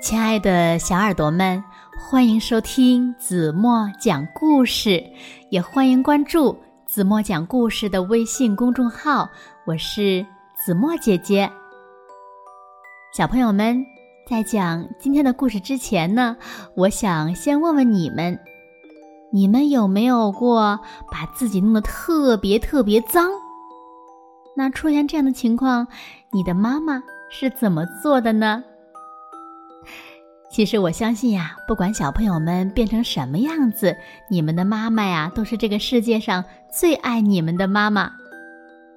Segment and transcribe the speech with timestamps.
[0.00, 1.62] 亲爱的小耳朵们，
[1.98, 5.04] 欢迎收听子墨讲故事，
[5.50, 9.28] 也欢迎关注子墨讲故事的微信公众号。
[9.66, 10.24] 我是
[10.56, 11.50] 子墨姐姐。
[13.12, 13.84] 小朋友们，
[14.26, 16.34] 在讲今天的故事之前呢，
[16.74, 18.38] 我想先问问你们：
[19.30, 20.80] 你们有没有过
[21.12, 23.28] 把自己弄得特别特别脏？
[24.56, 25.86] 那出现这样的情况，
[26.32, 28.64] 你的妈妈是怎么做的呢？
[30.50, 33.96] 其实我相信呀，不管小朋友们变成什么样子，
[34.28, 38.10] 你们的妈妈呀，都是这个世界上最爱你们的妈妈。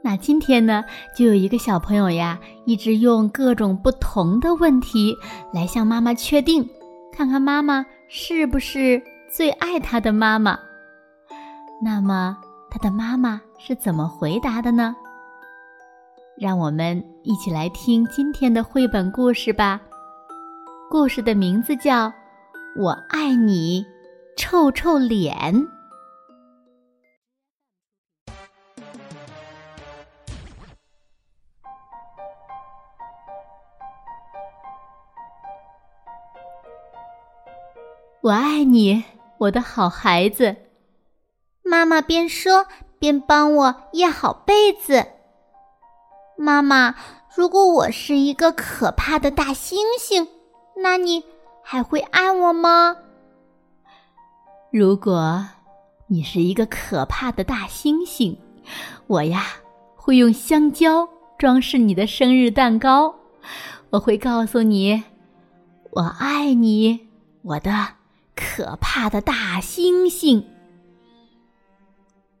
[0.00, 5.12] 那今天呢，就有一个小朋友呀，一直用各种不同的问题
[5.52, 6.66] 来向妈妈确定，
[7.12, 10.56] 看看妈妈是不是最爱他的妈妈。
[11.82, 12.38] 那么
[12.70, 14.94] 他的妈妈是怎么回答的呢？
[16.38, 19.80] 让我们一起来听今天的绘本故事吧。
[20.90, 22.08] 故事的名字叫
[22.76, 23.86] 《我爱你，
[24.36, 25.54] 臭臭脸》。
[38.20, 39.04] 我爱你，
[39.38, 40.56] 我的好孩子。
[41.62, 42.66] 妈妈边说
[42.98, 45.06] 边帮我掖好被子。
[46.36, 46.96] 妈妈，
[47.32, 50.39] 如果我是一个可怕的大猩猩。
[50.82, 51.22] 那你
[51.62, 52.96] 还会爱我吗？
[54.72, 55.46] 如果
[56.06, 58.36] 你是一个可怕的大猩猩，
[59.06, 59.44] 我呀
[59.94, 61.08] 会用香蕉
[61.38, 63.14] 装饰你的生日蛋糕。
[63.90, 65.02] 我会告诉你，
[65.90, 67.08] 我爱你，
[67.42, 67.72] 我的
[68.36, 70.44] 可怕的大猩猩。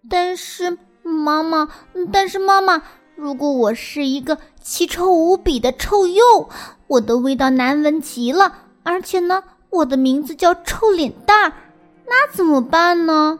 [0.08, 1.68] 但是妈妈，
[2.12, 2.82] 但是妈妈，
[3.20, 6.48] 如果我是一个奇臭无比的臭鼬。
[6.86, 11.52] 我的味道难闻极了，而且呢，我的名字叫臭脸蛋儿，
[12.06, 13.38] 那怎么办呢？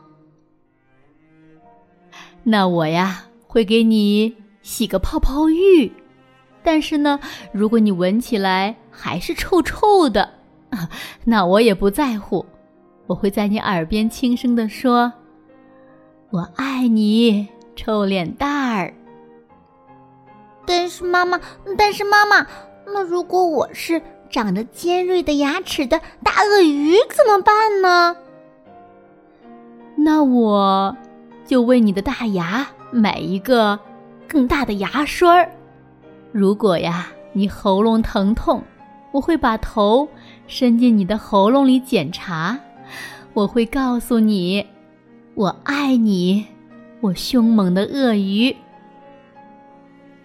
[2.43, 5.91] 那我呀会给你洗个泡泡浴，
[6.63, 7.19] 但是呢，
[7.51, 10.35] 如果你闻起来还是臭臭的，
[11.25, 12.45] 那我也不在乎，
[13.07, 15.11] 我会在你耳边轻声的说
[16.31, 18.59] ：“我爱你，臭脸蛋。”
[21.05, 21.41] 妈妈，
[21.77, 22.47] 但是妈妈。
[22.87, 28.16] 那如果我是长着尖锐的牙齿的大鳄鱼怎么办呢？
[29.97, 30.97] 那我
[31.44, 33.78] 就为你的大牙买一个
[34.27, 35.47] 更大的牙刷。
[36.33, 38.62] 如果呀你喉咙疼痛，
[39.12, 40.09] 我会把头
[40.47, 42.59] 伸进你的喉咙里检查。
[43.34, 44.66] 我会告诉你，
[45.34, 46.47] 我爱你，
[47.00, 48.56] 我凶猛的鳄鱼。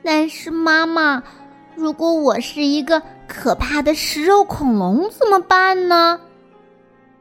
[0.05, 1.23] 但是妈妈。
[1.75, 6.21] 如果我是一个可怕的食肉恐龙怎么办呢？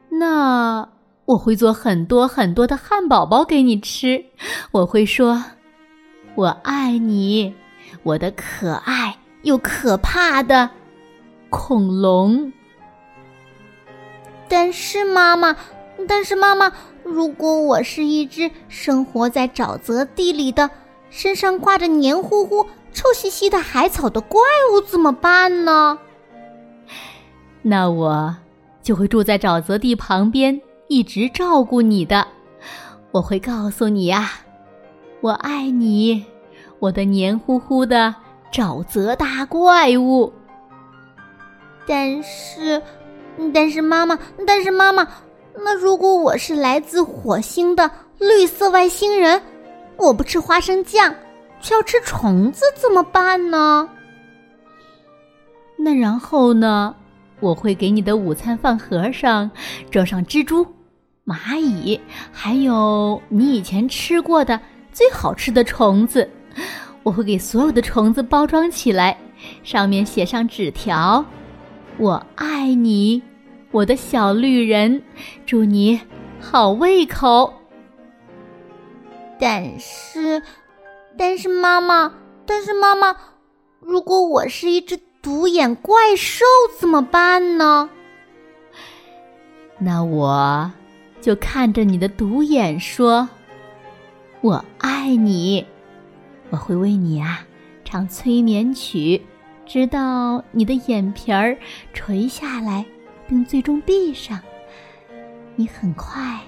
[0.07, 0.87] 那
[1.25, 4.23] 我会做很多很多的汉堡包给你吃。
[4.71, 5.43] 我会说
[6.35, 7.53] ：“我爱你，
[8.03, 10.69] 我的可爱又可怕的
[11.49, 12.53] 恐龙。”
[14.47, 15.57] 但是妈妈，
[16.07, 16.71] 但是妈妈，
[17.03, 20.69] 如果我是一只生活在沼泽地里的，
[21.15, 22.65] 身上挂着黏糊糊。
[22.93, 25.97] 臭兮兮的海草的怪物怎么办呢？
[27.61, 28.35] 那我
[28.81, 32.27] 就会住在沼泽地旁边，一直照顾你的。
[33.11, 34.31] 我会告诉你呀，
[35.21, 36.25] 我爱你，
[36.79, 38.13] 我的黏糊糊的
[38.51, 40.31] 沼泽大怪物。
[41.85, 42.81] 但是，
[43.53, 45.05] 但是妈妈，但是妈妈，
[45.57, 49.41] 那如果我是来自火星的绿色外星人，
[49.97, 51.15] 我不吃花生酱。
[51.61, 53.89] 却要吃虫子怎么办呢？
[55.77, 56.95] 那然后呢？
[57.39, 59.49] 我会给你的午餐饭盒上
[59.89, 60.65] 装上蜘蛛、
[61.25, 61.99] 蚂蚁，
[62.31, 64.59] 还有你以前吃过的
[64.91, 66.29] 最好吃的虫子。
[67.01, 69.17] 我会给所有的虫子包装起来，
[69.63, 71.25] 上面写上纸条
[71.97, 73.23] ：“我爱你，
[73.71, 75.01] 我的小绿人，
[75.47, 75.99] 祝你
[76.39, 77.51] 好胃口。”
[79.39, 80.41] 但是。
[81.17, 82.13] 但是妈妈，
[82.45, 83.15] 但是妈妈，
[83.79, 86.43] 如果我是一只独眼怪兽
[86.77, 87.89] 怎么办呢？
[89.79, 90.69] 那我
[91.21, 93.29] 就看着你的独眼说
[94.41, 95.65] ：“我爱你。”
[96.51, 97.45] 我会为你啊
[97.85, 99.21] 唱催眠曲，
[99.65, 101.57] 直到你的眼皮儿
[101.93, 102.85] 垂下来，
[103.25, 104.37] 并最终闭上，
[105.55, 106.41] 你很快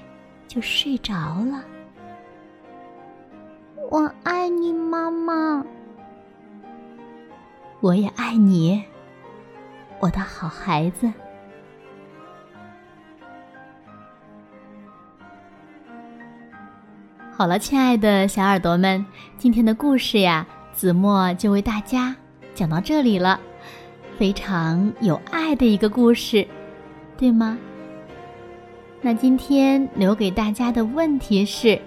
[0.46, 1.64] 就睡着了。
[3.90, 5.66] 我爱你，妈妈。
[7.80, 8.84] 我也爱你。
[10.02, 11.10] 我的好孩子。
[17.32, 19.06] 好了，亲爱的小耳朵们，
[19.38, 22.14] 今天的故事呀，子墨就为大家
[22.54, 23.40] 讲到这里了。
[24.18, 26.46] 非常有爱的一个故事，
[27.16, 27.58] 对吗？
[29.00, 31.80] 那今天留给大家的问题是：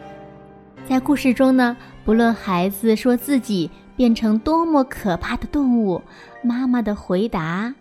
[0.91, 6.03] 在故事中呢，不论孩子说自己变成多么可怕的动物，
[6.43, 7.73] 妈妈的回答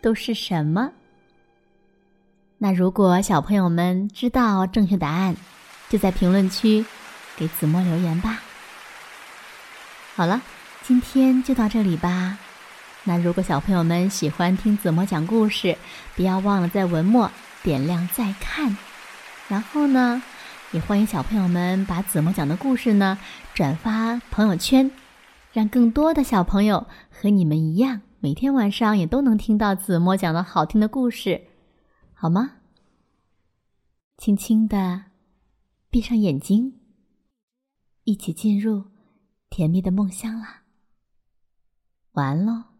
[0.00, 0.90] 都是什么？
[2.56, 5.36] 那如果小朋友们知道正确答案，
[5.90, 6.82] 就在评论区。
[7.36, 8.40] 给子墨留言吧。
[10.14, 10.40] 好了，
[10.84, 12.38] 今天就到这里吧。
[13.02, 15.76] 那如果小朋友们喜欢听子墨讲故事，
[16.16, 17.30] 不要忘了在文末
[17.62, 18.74] 点亮再看。
[19.48, 20.22] 然后呢，
[20.74, 23.16] 也欢迎小朋友们把子墨讲的故事呢
[23.54, 24.90] 转发朋友圈，
[25.52, 31.42] 让更多的小朋友和你们一样，每天晚上也都能听到子墨讲的好听的故事，
[32.12, 32.56] 好吗？
[34.18, 35.04] 轻轻的
[35.90, 36.80] 闭上眼睛。
[38.02, 38.82] 一起进入
[39.48, 40.64] 甜蜜的梦乡啦！
[42.14, 42.73] 完喽。